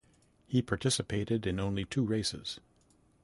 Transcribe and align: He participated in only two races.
He 0.47 0.63
participated 0.63 1.45
in 1.45 1.59
only 1.59 1.85
two 1.85 2.03
races. 2.03 2.59